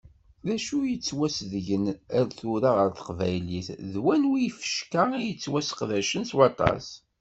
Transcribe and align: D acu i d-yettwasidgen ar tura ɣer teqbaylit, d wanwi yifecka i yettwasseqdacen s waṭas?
D 0.45 0.47
acu 0.55 0.77
i 0.81 0.85
d-yettwasidgen 0.89 1.85
ar 2.17 2.25
tura 2.37 2.71
ɣer 2.77 2.89
teqbaylit, 2.97 3.67
d 3.91 3.93
wanwi 4.03 4.39
yifecka 4.43 5.03
i 5.15 5.21
yettwasseqdacen 5.25 6.23
s 6.29 6.31
waṭas? 6.37 6.87